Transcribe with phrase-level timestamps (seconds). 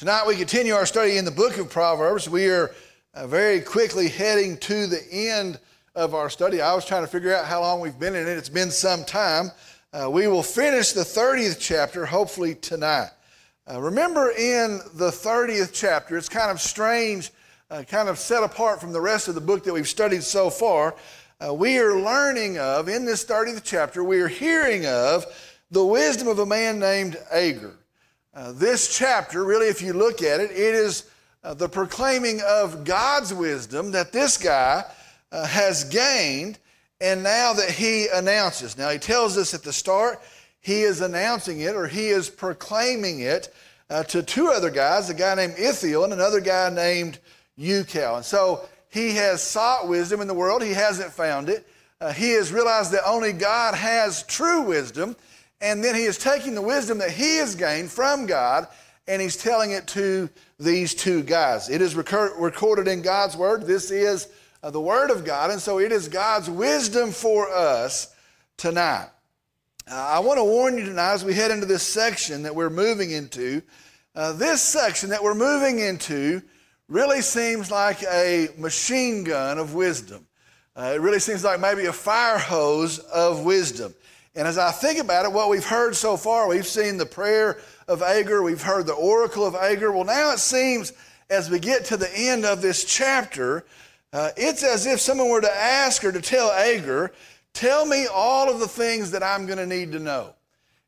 [0.00, 2.26] Tonight we continue our study in the book of Proverbs.
[2.26, 2.74] We are
[3.12, 5.60] uh, very quickly heading to the end
[5.94, 6.62] of our study.
[6.62, 8.38] I was trying to figure out how long we've been in it.
[8.38, 9.50] It's been some time.
[9.92, 13.10] Uh, we will finish the 30th chapter hopefully tonight.
[13.70, 17.30] Uh, remember in the 30th chapter, it's kind of strange,
[17.70, 20.48] uh, kind of set apart from the rest of the book that we've studied so
[20.48, 20.96] far.
[21.46, 25.26] Uh, we are learning of, in this 30th chapter, we are hearing of
[25.70, 27.76] the wisdom of a man named Agur.
[28.32, 31.10] Uh, this chapter, really, if you look at it, it is
[31.42, 34.84] uh, the proclaiming of God's wisdom that this guy
[35.32, 36.56] uh, has gained,
[37.00, 38.78] and now that he announces.
[38.78, 40.20] Now, he tells us at the start,
[40.60, 43.52] he is announcing it or he is proclaiming it
[43.88, 47.18] uh, to two other guys, a guy named Ithiel and another guy named
[47.58, 48.16] Ucal.
[48.16, 51.66] And so he has sought wisdom in the world, he hasn't found it.
[52.00, 55.16] Uh, he has realized that only God has true wisdom
[55.60, 58.66] and then he is taking the wisdom that he has gained from God
[59.06, 61.68] and he's telling it to these two guys.
[61.68, 63.66] It is recorded in God's word.
[63.66, 64.28] This is
[64.62, 68.14] uh, the word of God, and so it is God's wisdom for us
[68.56, 69.08] tonight.
[69.90, 72.70] Uh, I want to warn you tonight as we head into this section that we're
[72.70, 73.62] moving into.
[74.14, 76.42] Uh, this section that we're moving into
[76.88, 80.26] really seems like a machine gun of wisdom.
[80.76, 83.94] Uh, it really seems like maybe a fire hose of wisdom.
[84.34, 87.58] And as I think about it, what we've heard so far, we've seen the prayer
[87.88, 89.90] of Agur, we've heard the oracle of Agur.
[89.90, 90.92] Well, now it seems
[91.28, 93.64] as we get to the end of this chapter,
[94.12, 97.12] uh, it's as if someone were to ask or to tell Agur,
[97.52, 100.34] Tell me all of the things that I'm going to need to know.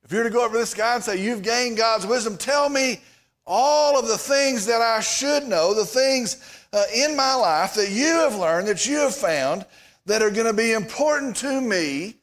[0.04, 2.36] If you were to go over to this guy and say, You've gained God's wisdom,
[2.36, 3.00] tell me
[3.46, 6.36] all of the things that I should know, the things
[6.72, 9.66] uh, in my life that you have learned, that you have found,
[10.06, 12.16] that are going to be important to me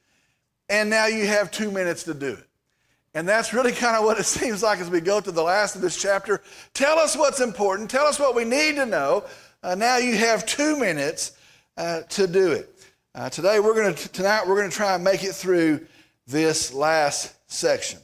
[0.69, 2.45] and now you have two minutes to do it.
[3.13, 5.75] And that's really kind of what it seems like as we go to the last
[5.75, 6.41] of this chapter.
[6.73, 7.89] Tell us what's important.
[7.89, 9.25] Tell us what we need to know.
[9.63, 11.37] Uh, now you have two minutes
[11.77, 12.73] uh, to do it.
[13.15, 15.85] Uh, today we're going to tonight we're going to try and make it through
[16.27, 17.99] this last section.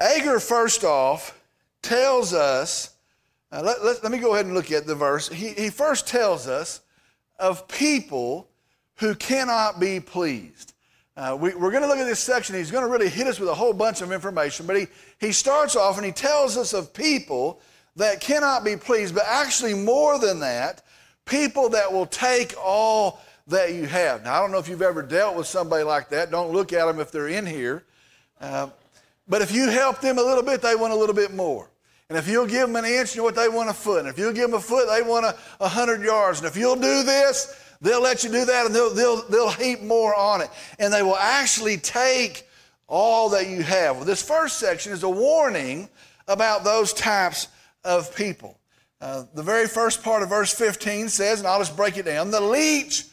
[0.00, 1.40] Agur, first off,
[1.82, 2.90] tells us.
[3.50, 5.28] Uh, let, let, let me go ahead and look at the verse.
[5.28, 6.80] He, he first tells us
[7.38, 8.48] of people
[8.96, 10.72] who cannot be pleased.
[11.16, 12.56] Uh, we, are going to look at this section.
[12.56, 14.86] He's going to really hit us with a whole bunch of information, but he,
[15.20, 17.60] he starts off and he tells us of people
[17.96, 20.82] that cannot be pleased, but actually more than that,
[21.24, 24.24] people that will take all that you have.
[24.24, 26.30] Now, I don't know if you've ever dealt with somebody like that.
[26.30, 27.84] Don't look at them if they're in here.
[28.40, 28.68] Uh,
[29.28, 31.70] but if you help them a little bit, they want a little bit more.
[32.08, 34.00] And if you'll give them an inch, you know what they want a foot.
[34.00, 36.40] And if you'll give them a foot, they want a, a hundred yards.
[36.40, 39.82] And if you'll do this, They'll let you do that and they'll, they'll, they'll heap
[39.82, 40.48] more on it.
[40.78, 42.48] And they will actually take
[42.88, 43.96] all that you have.
[43.96, 45.90] Well, this first section is a warning
[46.26, 47.48] about those types
[47.84, 48.58] of people.
[49.02, 52.30] Uh, the very first part of verse 15 says, and I'll just break it down
[52.30, 53.04] the leech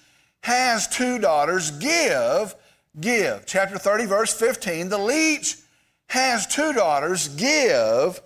[0.43, 2.55] has two daughters, give,
[2.99, 3.45] give.
[3.45, 5.57] Chapter 30, verse 15, the leech
[6.07, 8.21] has two daughters, give,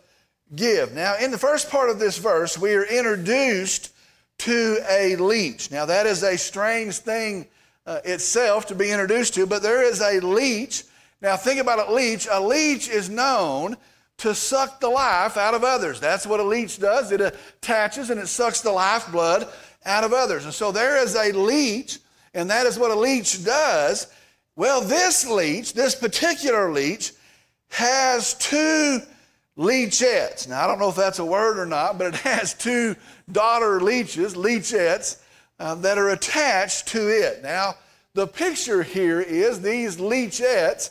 [0.56, 0.94] give.
[0.94, 3.92] Now, in the first part of this verse, we are introduced
[4.40, 5.72] to a leech.
[5.72, 7.48] Now, that is a strange thing
[7.86, 10.84] uh, itself to be introduced to, but there is a leech.
[11.22, 12.28] Now, think about a leech.
[12.30, 13.78] A leech is known
[14.18, 16.00] to suck the life out of others.
[16.00, 17.12] That's what a leech does.
[17.12, 19.48] It attaches and it sucks the lifeblood
[19.86, 20.46] out of others.
[20.46, 22.00] And so there is a leech,
[22.34, 24.08] and that is what a leech does.
[24.56, 27.12] Well, this leech, this particular leech,
[27.70, 29.00] has two
[29.58, 30.48] leechettes.
[30.48, 32.96] Now, I don't know if that's a word or not, but it has two
[33.32, 35.22] daughter leeches, leechettes,
[35.60, 37.42] uh, that are attached to it.
[37.42, 37.76] Now,
[38.14, 40.90] the picture here is these leechettes,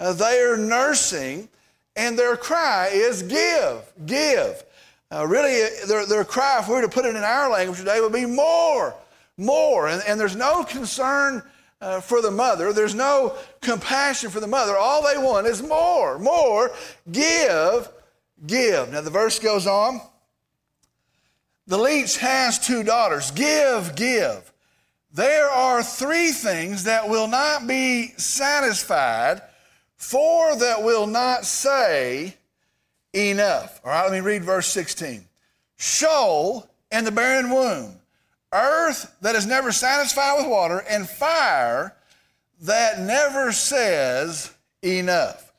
[0.00, 1.48] uh, they are nursing,
[1.96, 4.64] and their cry is give, give.
[5.12, 8.00] Uh, really, their, their cry, if we were to put it in our language today,
[8.00, 8.94] would be more,
[9.36, 9.88] more.
[9.88, 11.42] And, and there's no concern
[11.80, 14.76] uh, for the mother, there's no compassion for the mother.
[14.76, 16.72] All they want is more, more.
[17.12, 17.88] Give,
[18.46, 18.92] give.
[18.92, 20.00] Now, the verse goes on.
[21.66, 23.30] The leech has two daughters.
[23.30, 24.52] Give, give.
[25.12, 29.40] There are three things that will not be satisfied,
[29.96, 32.34] four that will not say
[33.14, 33.80] enough.
[33.84, 35.24] All right, let me read verse 16.
[35.76, 37.96] Sheol and the barren womb,
[38.52, 41.94] earth that is never satisfied with water, and fire
[42.62, 44.52] that never says
[44.82, 45.52] enough.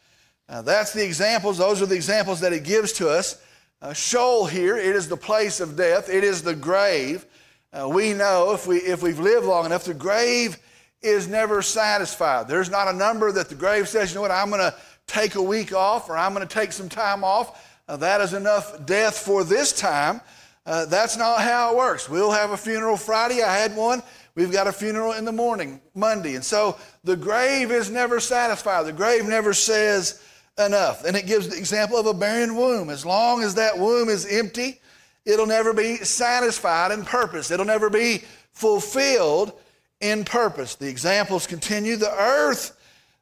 [0.49, 3.41] Now, that's the examples, those are the examples that it gives to us
[3.81, 7.25] uh, Sheol here, it is the place of death, it is the grave.
[7.71, 10.57] Uh, we know if, we, if we've lived long enough, the grave
[11.01, 12.47] is never satisfied.
[12.47, 14.75] There's not a number that the grave says, you know what, I'm going to
[15.07, 17.63] take a week off or I'm going to take some time off.
[17.87, 20.21] Uh, that is enough death for this time.
[20.65, 22.09] Uh, that's not how it works.
[22.09, 23.43] We'll have a funeral Friday.
[23.43, 24.01] I had one.
[24.33, 26.33] We've got a funeral in the morning, Monday.
[26.33, 28.87] And so the grave is never satisfied.
[28.87, 30.23] The grave never says
[30.57, 31.03] enough.
[31.03, 32.89] And it gives the example of a barren womb.
[32.89, 34.81] As long as that womb is empty,
[35.25, 37.51] it'll never be satisfied in purpose.
[37.51, 38.23] It'll never be
[38.53, 39.53] fulfilled
[39.99, 40.75] in purpose.
[40.75, 41.95] The examples continue.
[41.95, 42.77] The earth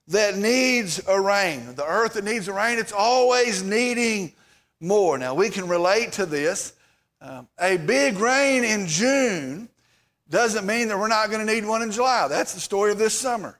[0.07, 4.33] that needs a rain, the earth that needs a rain, it's always needing
[4.79, 5.17] more.
[5.17, 6.73] Now, we can relate to this.
[7.21, 9.69] Um, a big rain in June
[10.29, 12.27] doesn't mean that we're not going to need one in July.
[12.27, 13.57] That's the story of this summer.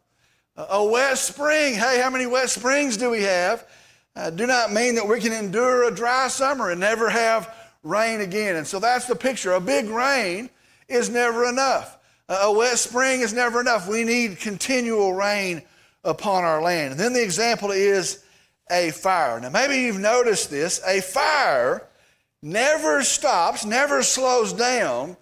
[0.56, 3.68] A wet spring, hey, how many wet springs do we have?
[4.16, 8.22] Uh, do not mean that we can endure a dry summer and never have rain
[8.22, 8.56] again.
[8.56, 9.54] And so that's the picture.
[9.54, 10.50] A big rain
[10.88, 11.98] is never enough.
[12.30, 13.88] A wet spring is never enough.
[13.88, 15.64] We need continual rain
[16.04, 16.92] upon our land.
[16.92, 18.24] And then the example is
[18.70, 19.40] a fire.
[19.40, 20.82] Now, maybe you've noticed this.
[20.86, 21.88] A fire
[22.42, 25.18] never stops, never slows down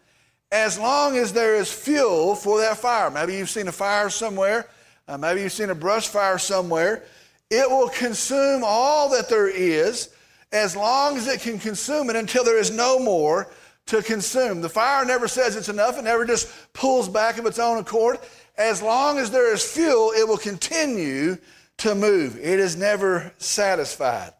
[0.51, 3.09] as long as there is fuel for that fire.
[3.09, 4.67] Maybe you've seen a fire somewhere,
[5.11, 7.03] uh, maybe you've seen a brush fire somewhere.
[7.49, 10.09] It will consume all that there is
[10.53, 13.51] as long as it can consume it until there is no more
[13.87, 14.61] to consume.
[14.61, 18.19] The fire never says it's enough, it never just pulls back of its own accord.
[18.57, 21.37] As long as there is fuel, it will continue
[21.79, 22.37] to move.
[22.37, 24.31] It is never satisfied.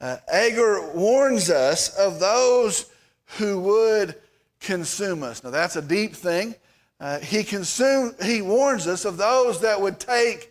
[0.00, 2.90] Uh, Agur warns us of those
[3.36, 4.14] who would
[4.60, 5.44] consume us.
[5.44, 6.54] Now, that's a deep thing.
[7.00, 10.50] Uh, he, consume, he warns us of those that would take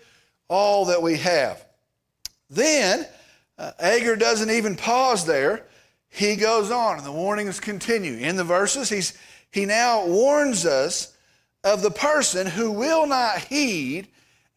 [0.49, 1.65] all that we have.
[2.49, 3.07] Then,
[3.57, 5.65] uh, Agur doesn't even pause there.
[6.09, 8.17] He goes on, and the warnings continue.
[8.17, 9.17] In the verses, he's,
[9.51, 11.15] he now warns us
[11.63, 14.09] of the person who will not heed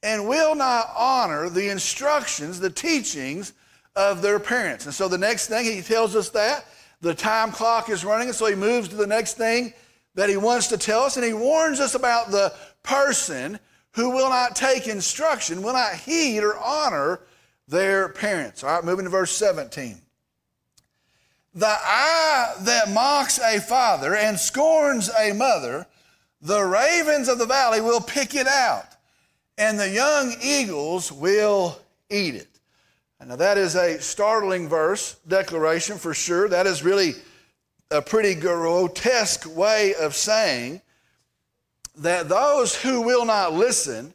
[0.02, 3.52] and will not honor the instructions, the teachings
[3.94, 4.84] of their parents.
[4.84, 6.66] And so the next thing he tells us that
[7.00, 9.72] the time clock is running, and so he moves to the next thing
[10.16, 12.52] that he wants to tell us, and he warns us about the
[12.82, 13.58] person
[13.92, 17.20] who will not take instruction, will not heed or honor
[17.68, 18.64] their parents.
[18.64, 20.00] All right, moving to verse 17.
[21.54, 25.86] The eye that mocks a father and scorns a mother,
[26.42, 28.96] the ravens of the valley will pick it out,
[29.56, 31.78] and the young eagles will
[32.10, 32.48] eat it.
[33.24, 36.48] Now, that is a startling verse, declaration for sure.
[36.48, 37.14] That is really
[37.90, 40.80] a pretty grotesque way of saying
[41.96, 44.12] that those who will not listen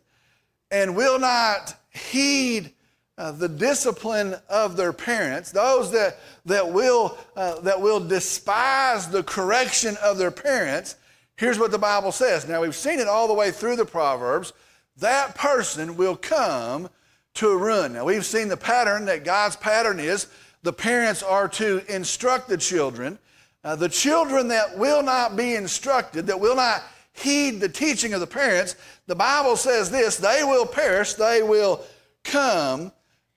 [0.70, 2.72] and will not heed
[3.18, 9.24] uh, the discipline of their parents, those that, that, will, uh, that will despise the
[9.24, 10.96] correction of their parents,
[11.36, 12.48] here's what the Bible says.
[12.48, 14.54] Now, we've seen it all the way through the Proverbs.
[14.98, 16.90] That person will come
[17.36, 17.94] to ruin.
[17.94, 20.28] Now, we've seen the pattern that God's pattern is
[20.64, 23.18] the parents are to instruct the children.
[23.64, 28.20] Uh, the children that will not be instructed, that will not heed the teaching of
[28.20, 28.76] the parents,
[29.08, 31.84] the Bible says this they will perish, they will
[32.24, 32.92] come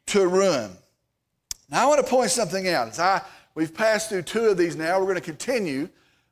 [0.07, 0.71] to ruin.
[1.71, 2.89] Now, I want to point something out.
[2.89, 3.23] As I,
[3.55, 5.89] we've passed through two of these now, we're going to continue.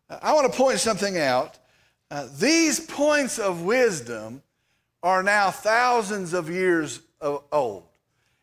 [0.08, 1.58] Uh, I want to point something out.
[2.10, 4.42] Uh, these points of wisdom
[5.02, 7.84] are now thousands of years old.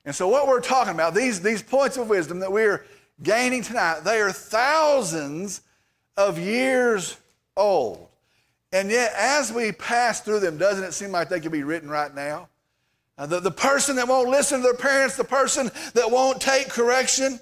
[0.05, 2.85] And so, what we're talking about, these, these points of wisdom that we're
[3.23, 5.61] gaining tonight, they are thousands
[6.17, 7.17] of years
[7.55, 8.07] old.
[8.71, 11.89] And yet, as we pass through them, doesn't it seem like they could be written
[11.89, 12.49] right now?
[13.17, 16.69] Uh, the, the person that won't listen to their parents, the person that won't take
[16.69, 17.39] correction,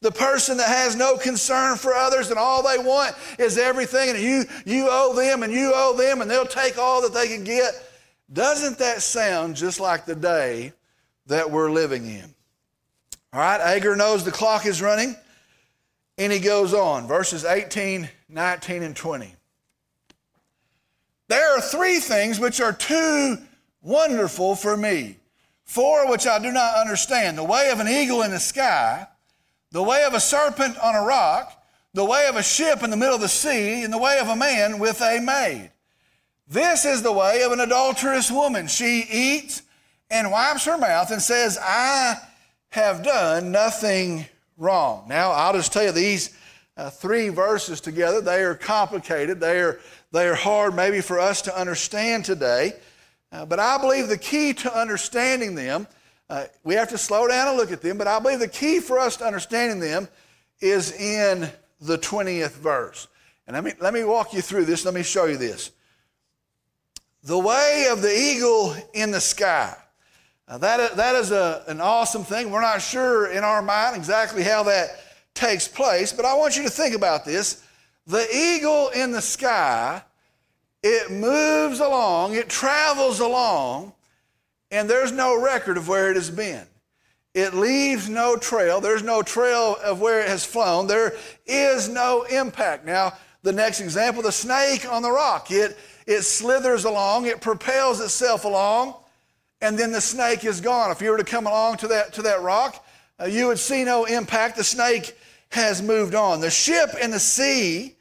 [0.00, 4.20] the person that has no concern for others and all they want is everything, and
[4.20, 7.42] you, you owe them and you owe them, and they'll take all that they can
[7.42, 7.72] get.
[8.32, 10.72] Doesn't that sound just like the day
[11.26, 12.35] that we're living in?
[13.32, 15.16] All right, Agur knows the clock is running,
[16.16, 19.34] and he goes on, verses 18, 19, and 20.
[21.28, 23.38] There are three things which are too
[23.82, 25.16] wonderful for me,
[25.64, 29.06] four which I do not understand the way of an eagle in the sky,
[29.72, 31.52] the way of a serpent on a rock,
[31.92, 34.28] the way of a ship in the middle of the sea, and the way of
[34.28, 35.72] a man with a maid.
[36.48, 38.68] This is the way of an adulterous woman.
[38.68, 39.62] She eats
[40.10, 42.16] and wipes her mouth and says, I
[42.76, 44.26] have done nothing
[44.58, 45.06] wrong.
[45.08, 46.36] Now, I'll just tell you these
[46.76, 49.40] uh, three verses together, they are complicated.
[49.40, 49.80] They are,
[50.12, 52.74] they are hard maybe for us to understand today.
[53.32, 55.86] Uh, but I believe the key to understanding them,
[56.28, 58.80] uh, we have to slow down and look at them, but I believe the key
[58.80, 60.06] for us to understanding them
[60.60, 61.48] is in
[61.80, 63.08] the 20th verse.
[63.46, 64.84] And let me, let me walk you through this.
[64.84, 65.70] Let me show you this.
[67.22, 69.74] The way of the eagle in the sky.
[70.48, 72.50] Uh, that, that is a, an awesome thing.
[72.50, 75.00] We're not sure in our mind exactly how that
[75.34, 77.64] takes place, but I want you to think about this.
[78.06, 80.02] The eagle in the sky,
[80.84, 83.92] it moves along, it travels along,
[84.70, 86.64] and there's no record of where it has been.
[87.34, 88.80] It leaves no trail.
[88.80, 90.86] There's no trail of where it has flown.
[90.86, 91.12] There
[91.44, 92.86] is no impact.
[92.86, 93.12] Now,
[93.42, 95.50] the next example, the snake on the rock.
[95.50, 95.76] It,
[96.06, 98.94] it slithers along, it propels itself along,
[99.60, 100.90] and then the snake is gone.
[100.90, 102.84] If you were to come along to that, to that rock,
[103.20, 104.56] uh, you would see no impact.
[104.56, 105.16] The snake
[105.50, 106.40] has moved on.
[106.40, 107.96] The ship in the sea,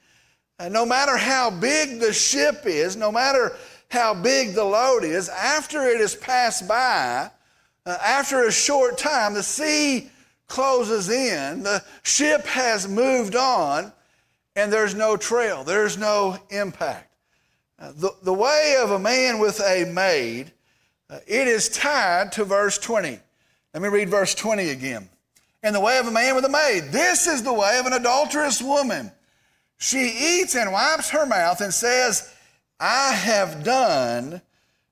[0.59, 3.55] uh, no matter how big the ship is, no matter
[3.89, 7.29] how big the load is, after it has passed by,
[7.85, 10.09] uh, after a short time, the sea
[10.47, 13.91] closes in, the ship has moved on,
[14.55, 17.13] and there's no trail, there's no impact.
[17.77, 20.51] Uh, the, the way of a man with a maid,
[21.09, 23.19] it is tied to verse 20.
[23.73, 25.09] Let me read verse 20 again.
[25.63, 27.93] In the way of a man with a maid, this is the way of an
[27.93, 29.11] adulterous woman.
[29.77, 32.33] She eats and wipes her mouth and says,
[32.79, 34.41] I have done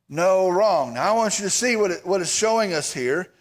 [0.09, 0.95] no wrong.
[0.95, 3.31] Now, I want you to see what, it, what it's showing us here.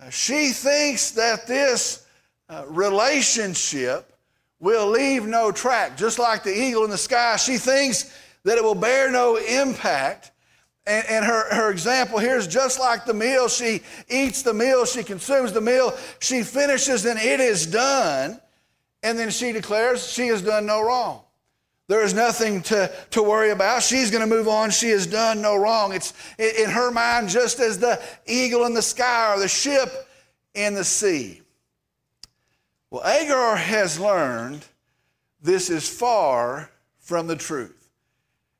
[0.00, 2.06] Uh, she thinks that this
[2.48, 4.12] uh, relationship
[4.60, 5.96] will leave no track.
[5.96, 10.30] Just like the eagle in the sky, she thinks that it will bear no impact.
[10.86, 13.48] And, and, her, her example here is just like the meal.
[13.48, 18.38] She eats the meal, she consumes the meal, she finishes, and it is done.
[19.02, 21.20] And then she declares she has done no wrong.
[21.86, 23.82] There is nothing to, to worry about.
[23.82, 24.70] She's going to move on.
[24.70, 25.92] She has done no wrong.
[25.92, 29.90] It's in her mind just as the eagle in the sky or the ship
[30.54, 31.42] in the sea.
[32.90, 34.64] Well, Agur has learned
[35.42, 37.90] this is far from the truth.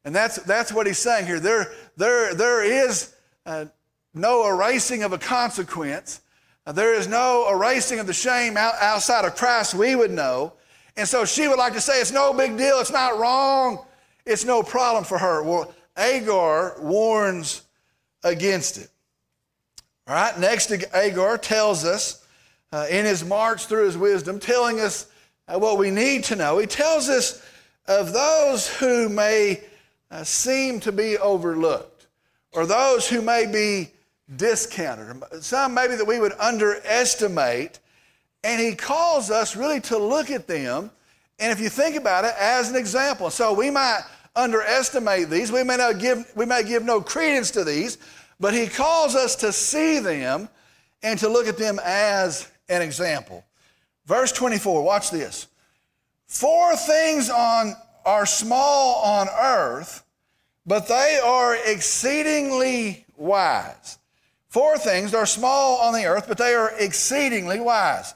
[0.05, 1.41] And that's, that's what he's saying here.
[1.41, 3.15] There, there, there is
[3.47, 3.67] uh,
[4.15, 6.21] no erasing of a consequence.
[6.67, 10.53] Uh, there is no erasing of the shame out, outside of Christ we would know.
[10.97, 13.85] And so she would like to say, it's no big deal, it's not wrong,
[14.25, 15.43] it's no problem for her.
[15.43, 17.63] Well, Agur warns
[18.23, 18.89] against it.
[20.07, 22.25] All right, next, Agur tells us
[22.73, 25.07] uh, in his march through his wisdom, telling us
[25.49, 26.59] uh, what we need to know.
[26.59, 27.43] He tells us
[27.87, 29.61] of those who may
[30.15, 32.07] uh, seem to be overlooked,
[32.53, 33.91] or those who may be
[34.37, 37.81] discounted, some maybe that we would underestimate
[38.45, 40.91] and he calls us really to look at them,
[41.41, 43.31] and if you think about it, as an example.
[43.31, 44.03] So we might
[44.37, 45.51] underestimate these.
[45.51, 47.99] We may not give, we may give no credence to these,
[48.39, 50.49] but he calls us to see them
[51.03, 53.45] and to look at them as an example.
[54.07, 55.47] Verse 24, watch this.
[56.27, 60.04] Four things on are small on earth,
[60.67, 63.99] but they are exceedingly wise.
[64.49, 68.15] Four things are small on the earth, but they are exceedingly wise.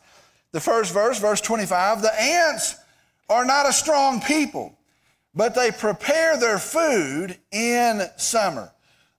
[0.53, 2.77] The first verse, verse 25 the ants
[3.29, 4.79] are not a strong people,
[5.35, 8.73] but they prepare their food in summer.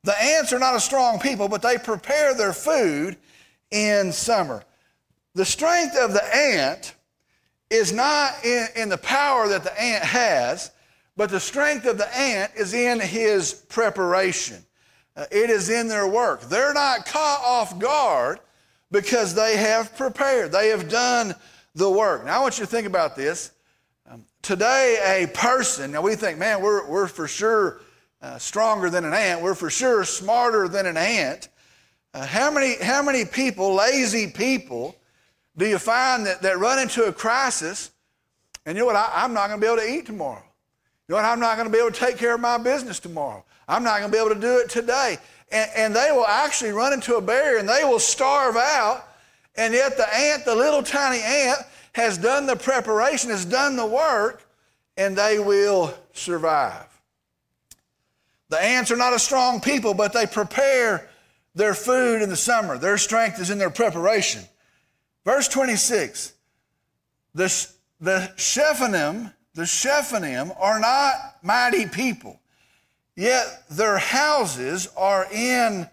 [0.03, 3.17] The ants are not a strong people, but they prepare their food
[3.69, 4.63] in summer.
[5.35, 6.95] The strength of the ant
[7.69, 10.71] is not in, in, the power that the ant has,
[11.19, 14.55] but the strength of the ant is in his preparation.
[15.17, 16.43] Uh, it is in their work.
[16.43, 18.39] They're not caught off guard
[18.89, 21.35] because they have prepared, they have done
[21.75, 22.23] the work.
[22.23, 23.51] Now, I want you to think about this.
[24.09, 27.81] Um, today, a person, now we think, man, we're, we're for sure
[28.21, 31.49] uh, stronger than an ant, we're for sure smarter than an ant.
[32.13, 34.95] Uh, how, many, how many people, lazy people,
[35.57, 37.91] do you find that, that run into a crisis
[38.65, 38.95] and you know what?
[38.95, 40.43] I, am not going to be able to eat tomorrow.
[41.09, 41.25] You know what?
[41.25, 43.43] I'm not going to be able to take care of my business tomorrow.
[43.67, 45.17] I'm not going to be able to do it today
[45.51, 49.05] and, and they will actually run into a barrier and they will starve out.
[49.55, 51.59] And yet the ant, the little tiny ant,
[51.93, 54.43] has done the preparation, has done the work,
[54.95, 56.85] and they will survive.
[58.49, 61.09] The ants are not a strong people, but they prepare
[61.55, 62.77] their food in the summer.
[62.77, 64.43] Their strength is in their preparation.
[65.25, 66.33] Verse 26
[67.35, 67.67] the,
[67.99, 72.39] the Shephanim, the Shephanim are not mighty people.
[73.17, 75.85] Yet their houses are in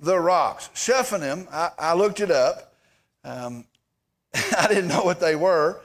[0.00, 0.68] the rocks.
[0.74, 2.74] Shephanim, I, I looked it up.
[3.22, 3.66] Um,
[4.58, 5.80] I didn't know what they were.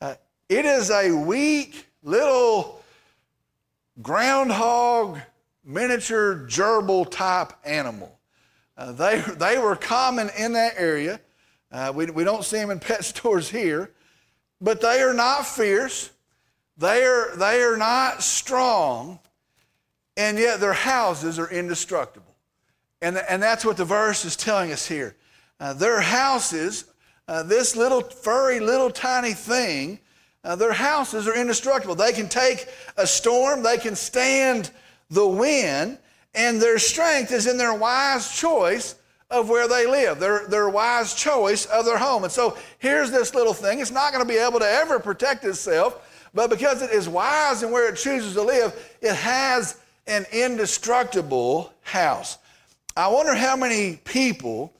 [0.00, 0.14] Uh,
[0.48, 2.80] it is a weak little
[4.00, 5.18] groundhog,
[5.64, 8.16] miniature gerbil type animal.
[8.76, 11.18] Uh, they, they were common in that area.
[11.72, 13.90] Uh, we, we don't see them in pet stores here,
[14.60, 16.12] but they are not fierce.
[16.78, 19.18] They are, they are not strong
[20.18, 22.34] and yet their houses are indestructible.
[23.00, 25.14] And, and that's what the verse is telling us here.
[25.60, 26.86] Uh, their houses,
[27.28, 30.00] uh, this little furry, little tiny thing,
[30.42, 31.94] uh, their houses are indestructible.
[31.94, 32.66] They can take
[32.96, 34.70] a storm, they can stand
[35.08, 35.98] the wind,
[36.34, 38.96] and their strength is in their wise choice
[39.30, 42.24] of where they live, their, their wise choice of their home.
[42.24, 43.78] And so here's this little thing.
[43.78, 47.62] It's not going to be able to ever protect itself, but because it is wise
[47.62, 52.38] in where it chooses to live, it has an indestructible house.
[52.96, 54.72] I wonder how many people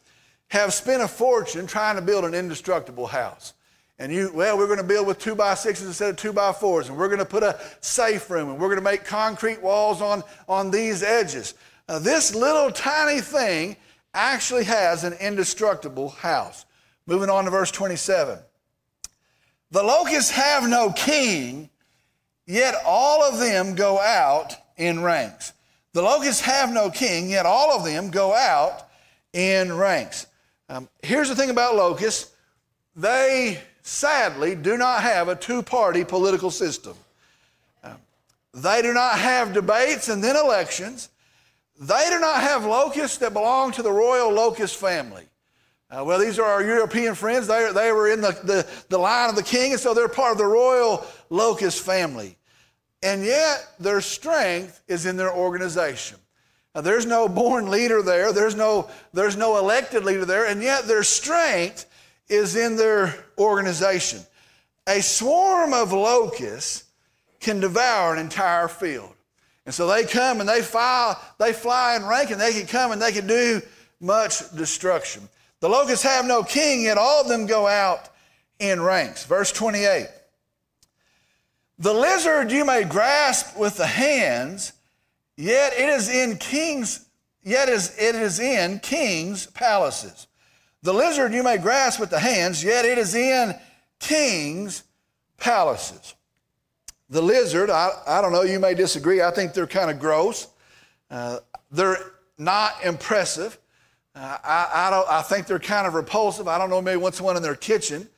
[0.49, 3.53] have spent a fortune trying to build an indestructible house.
[3.99, 6.53] And you, well, we're going to build with two by sixes instead of two by
[6.53, 9.61] fours, and we're going to put a safe room, and we're going to make concrete
[9.61, 11.55] walls on, on these edges.
[11.89, 13.77] Uh, this little tiny thing
[14.15, 16.65] actually has an indestructible house.
[17.07, 18.39] Moving on to verse 27.
[19.71, 21.69] The locusts have no king,
[22.47, 25.53] yet all of them go out in ranks.
[25.93, 28.89] The locusts have no king, yet all of them go out
[29.33, 30.27] in ranks.
[30.69, 32.33] Um, here's the thing about locusts
[32.97, 36.95] they sadly do not have a two party political system.
[37.85, 37.97] Um,
[38.53, 41.09] they do not have debates and then elections.
[41.81, 45.25] They do not have locusts that belong to the royal locust family.
[45.91, 47.47] Uh, well, these are our European friends.
[47.47, 50.33] They, they were in the, the, the line of the king, and so they're part
[50.33, 52.37] of the royal locust family.
[53.03, 56.19] And yet, their strength is in their organization.
[56.75, 60.87] Now, there's no born leader there, there's no, there's no elected leader there, and yet
[60.87, 61.87] their strength
[62.29, 64.21] is in their organization.
[64.87, 66.85] A swarm of locusts
[67.41, 69.15] can devour an entire field.
[69.65, 72.91] And so they come and they fly, they fly in rank and they can come
[72.93, 73.61] and they can do
[74.01, 75.29] much destruction.
[75.61, 78.09] The locusts have no king, yet all of them go out
[78.59, 79.25] in ranks.
[79.25, 80.09] Verse 28.
[81.79, 84.73] The lizard you may grasp with the hands,
[85.37, 87.07] yet it is in kings,
[87.43, 90.27] yet is, it is in kings' palaces.
[90.83, 93.55] The lizard you may grasp with the hands, yet it is in
[94.01, 94.85] kings'
[95.39, 96.15] palaces.
[97.11, 99.23] The lizard, I, I don't know, you may disagree.
[99.23, 100.49] I think they're kind of gross.
[101.11, 101.39] Uh,
[101.71, 101.99] they're
[102.37, 103.59] not impressive.
[104.15, 106.49] Uh, I, I, don't, I think they're kind of repulsive.
[106.49, 108.09] I don't know, maybe once one in their kitchen.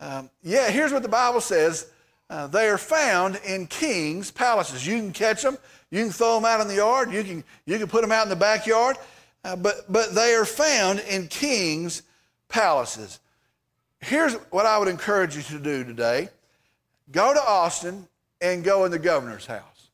[0.00, 1.90] Um, yeah, here's what the Bible says
[2.30, 4.86] uh, they are found in kings' palaces.
[4.86, 5.58] You can catch them,
[5.90, 8.24] you can throw them out in the yard, you can, you can put them out
[8.24, 8.96] in the backyard,
[9.44, 12.02] uh, but, but they are found in kings'
[12.48, 13.20] palaces.
[14.00, 16.28] Here's what I would encourage you to do today
[17.10, 18.08] go to Austin
[18.40, 19.90] and go in the governor's house.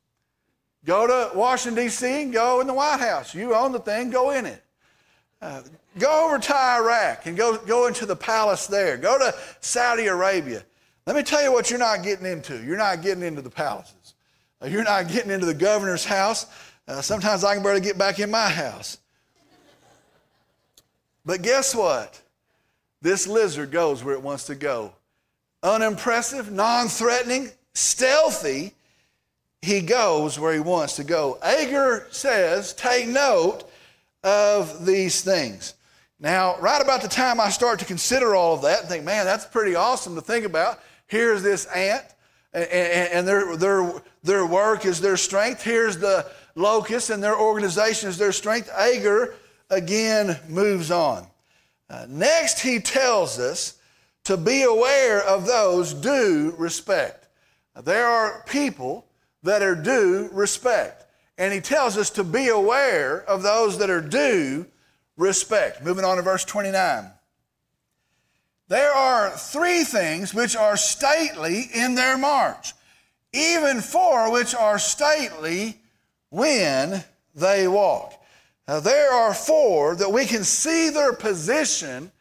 [0.85, 3.35] Go to Washington, D.C., and go in the White House.
[3.35, 4.65] You own the thing, go in it.
[5.43, 5.63] Uh,
[5.99, 8.97] go over to Iraq and go, go into the palace there.
[8.97, 10.63] Go to Saudi Arabia.
[11.07, 12.63] Let me tell you what you're not getting into.
[12.63, 14.15] You're not getting into the palaces.
[14.63, 16.47] Uh, you're not getting into the governor's house.
[16.87, 18.99] Uh, sometimes I can barely get back in my house.
[21.25, 22.21] But guess what?
[23.03, 24.93] This lizard goes where it wants to go.
[25.63, 28.75] Unimpressive, non threatening, stealthy,
[29.63, 31.39] he goes where he wants to go.
[31.43, 33.70] Agur says, Take note
[34.23, 35.75] of these things.
[36.19, 39.25] Now, right about the time I start to consider all of that and think, man,
[39.25, 40.81] that's pretty awesome to think about,
[41.11, 42.05] Here's this ant,
[42.53, 45.61] and, their, their, their work is their strength.
[45.61, 48.71] Here's the locust, and their organization is their strength.
[48.71, 49.35] Agur
[49.71, 51.27] again moves on.
[51.89, 53.77] Uh, next, he tells us
[54.23, 57.27] to be aware of those due respect.
[57.83, 59.05] There are people
[59.43, 61.00] that are due respect.
[61.41, 64.67] And he tells us to be aware of those that are due
[65.17, 65.83] respect.
[65.83, 67.11] Moving on to verse 29.
[68.69, 72.75] There are three things which are stately in their march,
[73.33, 75.81] even four which are stately
[76.29, 77.03] when
[77.35, 78.23] they walk.
[78.69, 82.13] Now, there are four that we can see their position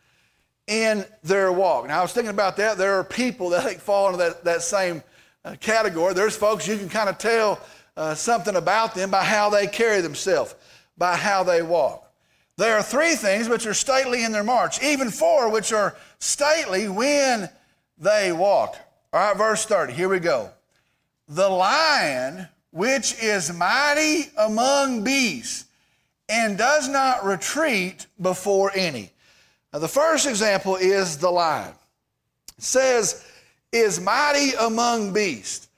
[0.65, 1.89] in their walk.
[1.89, 2.77] Now, I was thinking about that.
[2.77, 5.03] There are people that fall into that, that same
[5.43, 6.13] uh, category.
[6.13, 7.59] There's folks you can kind of tell
[7.99, 10.55] uh, something about them by how they carry themselves,
[10.97, 12.09] by how they walk.
[12.55, 16.87] There are three things which are stately in their march, even four which are stately
[16.87, 17.49] when
[17.97, 18.77] they walk.
[19.11, 20.49] All right, verse 30, here we go.
[21.27, 25.65] The lion, which is mighty among beasts,
[26.29, 29.11] and does not retreat before any.
[29.73, 31.73] Now, the first example is the lion.
[32.57, 33.25] It says,
[33.73, 35.68] is mighty among beasts.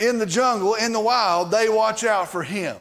[0.00, 2.76] In the jungle, in the wild, they watch out for him.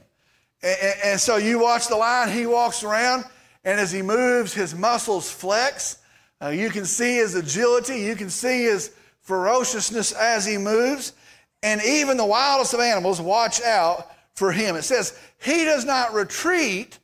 [0.63, 3.25] And, and, so you watch the lion, he walks around,
[3.63, 5.99] and as he moves, his muscles flex.
[6.41, 11.13] Uh, you can see his agility, you can see his ferociousness as he moves.
[11.61, 14.75] And even the wildest of animals watch out for him.
[14.75, 16.97] It says, He does not retreat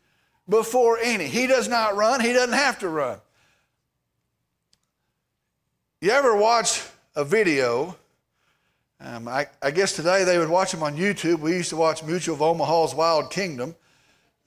[0.47, 1.27] before any.
[1.27, 3.19] He does not run, he doesn't have to run.
[6.01, 6.81] You ever watch
[7.15, 7.97] a video?
[8.99, 11.39] Um, I, I, guess today they would watch them on YouTube.
[11.39, 13.75] We used to watch Mutual of Omaha's Wild Kingdom.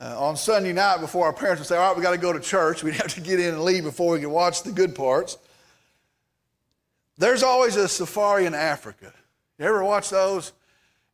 [0.00, 2.32] Uh, on Sunday night before our parents would say, All right, we got to go
[2.32, 2.82] to church.
[2.84, 5.36] We'd have to get in and leave before we could watch the good parts.
[7.18, 9.12] There's always a safari in Africa.
[9.58, 10.52] You ever watch those?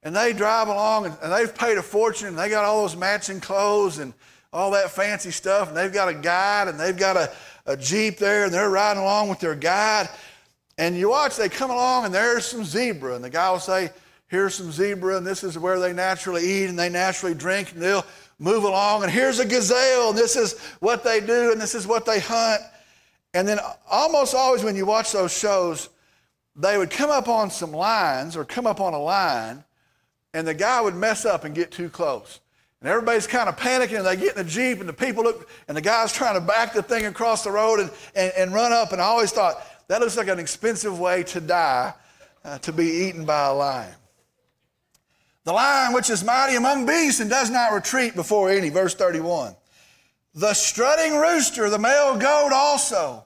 [0.02, 2.94] And they drive along and, and they've paid a fortune and they got all those
[2.94, 4.12] matching clothes and
[4.52, 5.68] all that fancy stuff.
[5.68, 7.32] And they've got a guide and they've got a,
[7.64, 10.10] a Jeep there and they're riding along with their guide.
[10.78, 13.14] And you watch, they come along and there's some zebra.
[13.14, 13.90] And the guy will say,
[14.26, 17.72] Here's some zebra and this is where they naturally eat and they naturally drink.
[17.72, 18.06] And they'll
[18.38, 19.02] move along.
[19.02, 22.20] And here's a gazelle and this is what they do and this is what they
[22.20, 22.62] hunt.
[23.34, 23.58] And then
[23.90, 25.88] almost always when you watch those shows,
[26.56, 29.64] they would come up on some lines or come up on a line,
[30.32, 32.40] and the guy would mess up and get too close.
[32.80, 35.48] And everybody's kind of panicking, and they get in the Jeep, and the people look,
[35.68, 38.72] and the guy's trying to back the thing across the road and, and, and run
[38.72, 38.92] up.
[38.92, 41.92] And I always thought, that looks like an expensive way to die,
[42.44, 43.94] uh, to be eaten by a lion.
[45.44, 49.54] The lion, which is mighty among beasts and does not retreat before any, verse 31.
[50.34, 53.24] The strutting rooster, the male goat also,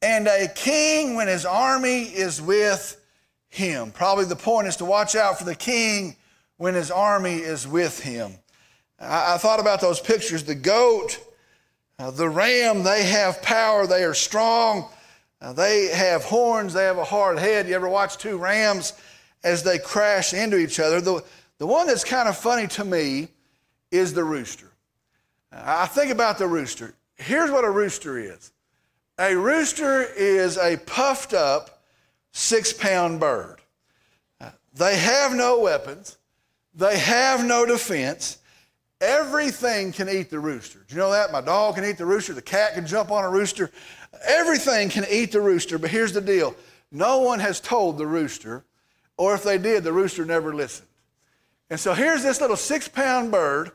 [0.00, 3.00] and a king when his army is with
[3.48, 3.90] him.
[3.90, 6.16] Probably the point is to watch out for the king
[6.56, 8.32] when his army is with him.
[9.00, 10.44] I, I thought about those pictures.
[10.44, 11.18] The goat,
[11.98, 14.88] uh, the ram, they have power, they are strong,
[15.40, 17.68] uh, they have horns, they have a hard head.
[17.68, 18.92] You ever watch two rams
[19.44, 21.00] as they crash into each other?
[21.00, 21.22] The,
[21.58, 23.28] the one that's kind of funny to me
[23.90, 24.70] is the rooster.
[25.52, 26.94] I think about the rooster.
[27.16, 28.52] Here's what a rooster is
[29.18, 31.82] a rooster is a puffed up
[32.32, 33.60] six pound bird.
[34.74, 36.18] They have no weapons,
[36.74, 38.38] they have no defense.
[39.00, 40.80] Everything can eat the rooster.
[40.88, 41.30] Do you know that?
[41.30, 43.70] My dog can eat the rooster, the cat can jump on a rooster.
[44.26, 46.54] Everything can eat the rooster, but here's the deal
[46.90, 48.64] no one has told the rooster,
[49.16, 50.88] or if they did, the rooster never listened.
[51.70, 53.72] And so here's this little six pound bird,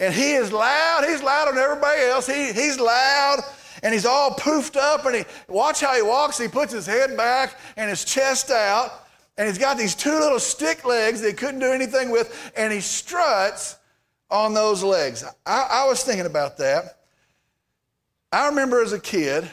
[0.00, 1.04] and he is loud.
[1.06, 2.26] He's louder than everybody else.
[2.26, 3.40] He, he's loud
[3.84, 7.16] and he's all poofed up and he watch how he walks he puts his head
[7.16, 11.34] back and his chest out and he's got these two little stick legs that he
[11.34, 13.76] couldn't do anything with and he struts
[14.30, 17.00] on those legs I, I was thinking about that
[18.32, 19.48] i remember as a kid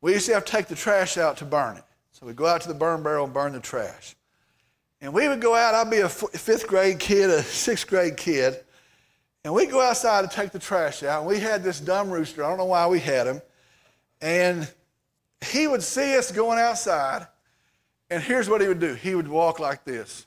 [0.00, 2.46] we used to have to take the trash out to burn it so we'd go
[2.46, 4.14] out to the burn barrel and burn the trash
[5.00, 8.64] and we would go out i'd be a fifth grade kid a sixth grade kid
[9.44, 11.20] and we'd go outside to take the trash out.
[11.20, 12.44] And we had this dumb rooster.
[12.44, 13.40] I don't know why we had him.
[14.20, 14.70] And
[15.40, 17.26] he would see us going outside.
[18.10, 20.26] And here's what he would do he would walk like this.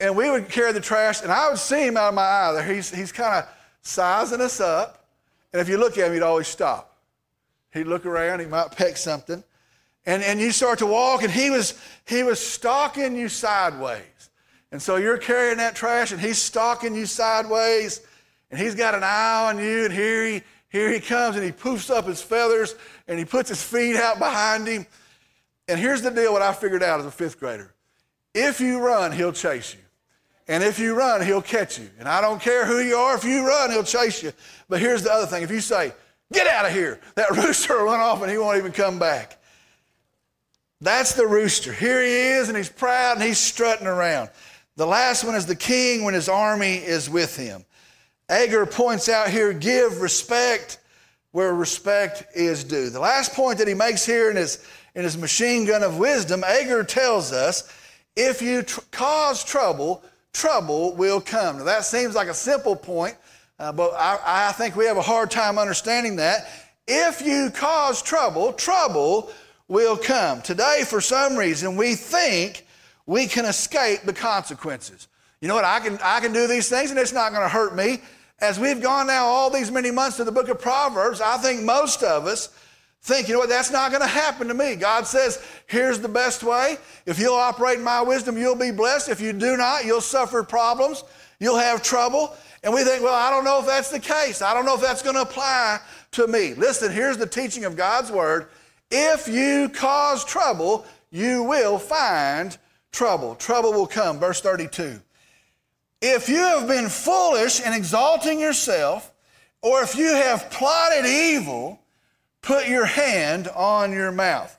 [0.00, 1.22] And we would carry the trash.
[1.22, 2.74] And I would see him out of my eye there.
[2.74, 3.48] He's, he's kind of
[3.82, 5.06] sizing us up.
[5.52, 6.93] And if you look at him, he'd always stop.
[7.74, 8.40] He'd look around.
[8.40, 9.44] He might peck something.
[10.06, 14.02] And, and you start to walk, and he was, he was stalking you sideways.
[14.74, 18.00] And so you're carrying that trash and he's stalking you sideways
[18.50, 21.52] and he's got an eye on you and here he, here he comes and he
[21.52, 22.74] poofs up his feathers
[23.06, 24.84] and he puts his feet out behind him.
[25.68, 27.72] And here's the deal what I figured out as a fifth grader.
[28.34, 29.80] If you run, he'll chase you.
[30.48, 31.88] And if you run, he'll catch you.
[32.00, 34.32] And I don't care who you are, if you run, he'll chase you.
[34.68, 35.44] But here's the other thing.
[35.44, 35.92] If you say,
[36.34, 39.40] get out of here, that rooster run off and he won't even come back.
[40.80, 41.72] That's the rooster.
[41.72, 44.30] Here he is and he's proud and he's strutting around.
[44.76, 47.64] The last one is the king when his army is with him.
[48.28, 50.78] Agur points out here give respect
[51.30, 52.90] where respect is due.
[52.90, 56.44] The last point that he makes here in his, in his machine gun of wisdom,
[56.44, 57.68] Agur tells us
[58.16, 61.58] if you tr- cause trouble, trouble will come.
[61.58, 63.16] Now, that seems like a simple point,
[63.64, 66.50] uh, but I, I think we have a hard time understanding that.
[66.86, 69.30] If you cause trouble, trouble
[69.68, 70.42] will come.
[70.42, 72.66] Today, for some reason, we think
[73.06, 75.08] we can escape the consequences.
[75.40, 75.64] You know what?
[75.64, 78.00] I can, I can do these things and it's not going to hurt me.
[78.38, 81.62] As we've gone now all these many months to the book of Proverbs, I think
[81.62, 82.50] most of us
[83.04, 84.76] think, you know what, that's not going to happen to me.
[84.76, 86.78] God says, here's the best way.
[87.04, 89.10] If you'll operate in my wisdom, you'll be blessed.
[89.10, 91.04] If you do not, you'll suffer problems,
[91.38, 92.34] you'll have trouble.
[92.62, 94.40] And we think, well, I don't know if that's the case.
[94.40, 95.80] I don't know if that's going to apply
[96.12, 96.54] to me.
[96.54, 98.48] Listen, here's the teaching of God's word.
[98.90, 102.56] If you cause trouble, you will find
[102.90, 103.34] trouble.
[103.34, 104.18] Trouble will come.
[104.18, 104.98] Verse 32.
[106.00, 109.12] If you have been foolish in exalting yourself,
[109.60, 111.80] or if you have plotted evil,
[112.44, 114.56] put your hand on your mouth.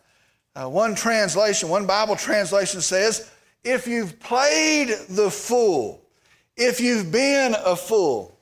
[0.56, 3.32] Uh, one translation, one Bible translation says,
[3.64, 6.02] if you've played the fool,
[6.58, 8.38] if you've been a fool.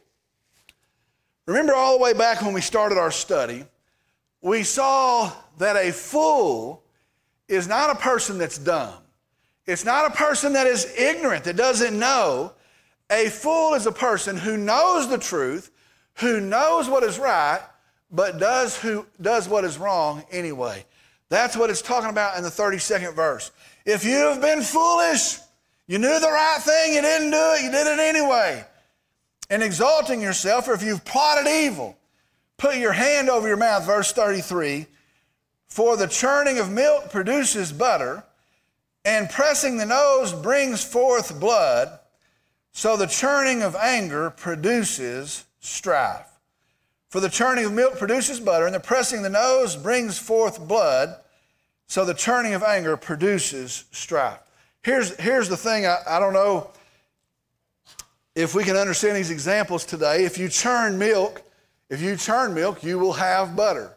[1.45, 3.65] Remember all the way back when we started our study,
[4.41, 6.83] we saw that a fool
[7.47, 8.93] is not a person that's dumb.
[9.65, 12.53] It's not a person that is ignorant, that doesn't know.
[13.09, 15.71] A fool is a person who knows the truth,
[16.15, 17.61] who knows what is right,
[18.13, 20.85] but does, who, does what is wrong anyway.
[21.29, 23.51] That's what it's talking about in the 32nd verse.
[23.85, 25.39] If you have been foolish,
[25.87, 28.63] you knew the right thing, you didn't do it, you did it anyway.
[29.49, 31.97] And exalting yourself, or if you've plotted evil,
[32.57, 34.85] put your hand over your mouth, verse 33.
[35.67, 38.23] For the churning of milk produces butter,
[39.03, 41.99] and pressing the nose brings forth blood.
[42.71, 46.32] So the churning of anger produces strife.
[47.13, 50.67] For the churning of milk produces butter, and the pressing of the nose brings forth
[50.67, 51.15] blood.
[51.85, 54.39] So the churning of anger produces strife.
[54.81, 56.71] Here's, here's the thing I, I don't know
[58.33, 60.25] if we can understand these examples today.
[60.25, 61.43] If you churn milk,
[61.87, 63.95] if you churn milk, you will have butter.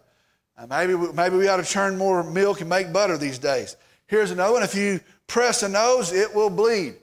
[0.58, 3.78] Uh, maybe, maybe we ought to churn more milk and make butter these days.
[4.08, 4.62] Here's another one.
[4.62, 6.96] If you press a nose, it will bleed.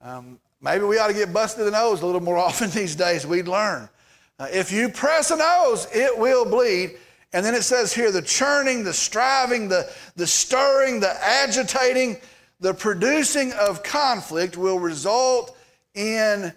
[0.00, 3.26] Um, maybe we ought to get busted the nose a little more often these days.
[3.26, 3.90] We'd learn.
[4.38, 6.96] Uh, if you press a nose, it will bleed.
[7.32, 12.18] And then it says here the churning, the striving, the, the stirring, the agitating,
[12.60, 15.56] the producing of conflict will result
[15.94, 16.52] in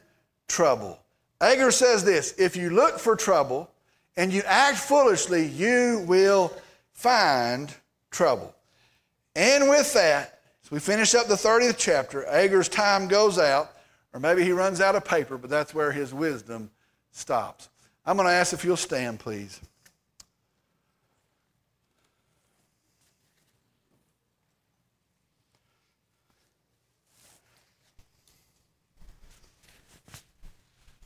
[0.48, 1.00] trouble.
[1.41, 3.70] Agur says this if you look for trouble
[4.15, 6.54] and you act foolishly, you will
[6.94, 7.74] find
[8.12, 8.54] trouble.
[9.36, 13.72] And with that, as we finish up the 30th chapter, Agur's time goes out,
[14.13, 16.70] or maybe he runs out of paper, but that's where his wisdom
[17.12, 17.70] stops.
[18.06, 19.60] I'm going to ask if you'll stand, please.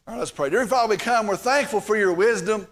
[0.08, 0.50] All right, let's pray.
[0.50, 1.28] Dear Father, we come.
[1.28, 2.68] We're thankful for your wisdom.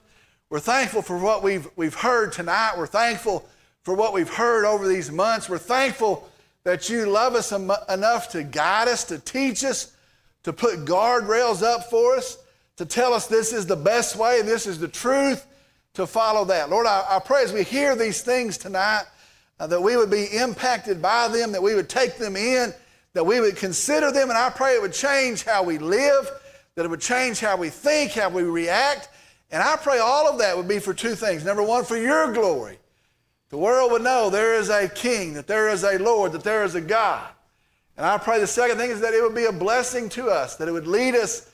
[0.49, 2.75] We're thankful for what we've, we've heard tonight.
[2.77, 3.49] We're thankful
[3.81, 5.49] for what we've heard over these months.
[5.49, 6.29] We're thankful
[6.63, 9.97] that you love us em- enough to guide us, to teach us,
[10.43, 12.37] to put guardrails up for us
[12.77, 15.45] to tell us this is the best way, this is the truth,
[15.93, 16.69] to follow that.
[16.69, 19.03] Lord, I, I pray as we hear these things tonight,
[19.59, 22.73] uh, that we would be impacted by them, that we would take them in,
[23.13, 26.29] that we would consider them, and I pray it would change how we live,
[26.75, 29.09] that it would change how we think, how we react.
[29.51, 31.45] And I pray all of that would be for two things.
[31.45, 32.79] Number one, for your glory.
[33.49, 36.63] The world would know there is a king, that there is a Lord, that there
[36.63, 37.27] is a God.
[37.95, 40.55] And I pray the second thing is that it would be a blessing to us,
[40.55, 41.51] that it would lead us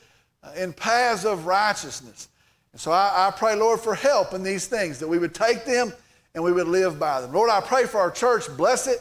[0.56, 2.30] in paths of righteousness.
[2.72, 5.66] And so I, I, pray, Lord, for help in these things, that we would take
[5.66, 5.92] them
[6.36, 7.34] and we would live by them.
[7.34, 9.00] Lord, I pray for our church, bless it.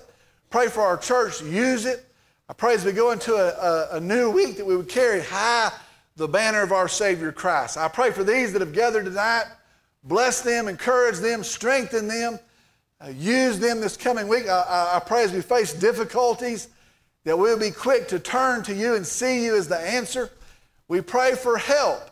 [0.50, 2.06] Pray for our church, use it.
[2.48, 5.22] I pray as we go into a, a, a new week that we would carry
[5.22, 5.70] high
[6.16, 7.76] the banner of our Savior Christ.
[7.76, 9.44] I pray for these that have gathered tonight.
[10.02, 12.38] Bless them, encourage them, strengthen them,
[13.00, 14.48] uh, use them this coming week.
[14.48, 16.68] I, I, pray as we face difficulties
[17.24, 20.30] that we'll be quick to turn to you and see you as the answer.
[20.88, 22.10] We pray for help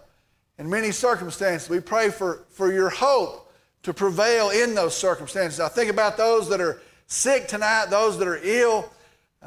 [0.59, 1.69] in many circumstances.
[1.69, 3.51] We pray for, for your hope
[3.83, 5.61] to prevail in those circumstances.
[5.61, 8.91] I think about those that are sick tonight, those that are ill,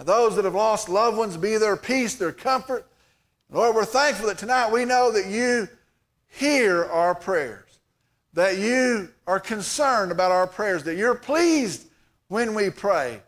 [0.03, 2.85] those that have lost loved ones, be their peace, their comfort.
[3.51, 5.67] Lord, we're thankful that tonight we know that you
[6.27, 7.79] hear our prayers,
[8.33, 11.87] that you are concerned about our prayers, that you're pleased
[12.27, 13.21] when we pray.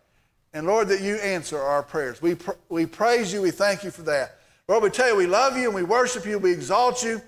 [0.54, 2.22] And Lord, that you answer our prayers.
[2.22, 3.42] We, pr- we praise you.
[3.42, 4.38] We thank you for that.
[4.72, 7.22] Lord, we tell you we love you and we worship you, we exalt you.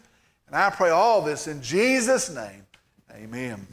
[0.47, 2.65] And I pray all this in Jesus' name.
[3.11, 3.67] Amen.